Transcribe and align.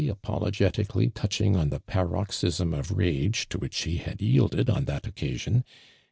apologeti 0.07 0.83
cally 0.89 1.09
touching 1.11 1.55
on 1.55 1.69
the 1.69 1.79
paroxysm 1.79 2.73
of 2.73 2.91
i 2.97 3.03
age 3.03 3.47
to 3.47 3.59
which 3.59 3.83
he 3.83 3.97
had 3.97 4.19
yielded 4.19 4.67
on 4.67 4.85
that 4.85 5.05
occasion. 5.05 5.63